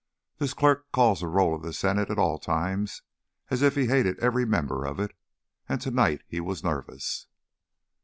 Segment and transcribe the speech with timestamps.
[0.39, 3.03] This clerk calls the roll of the Senate at all times
[3.51, 5.15] as if he hated every member of it,
[5.69, 7.27] and to night he was nervous.